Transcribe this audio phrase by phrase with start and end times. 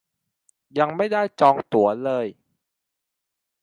[0.79, 2.25] ยังไม่ได้จองตั๋วเลย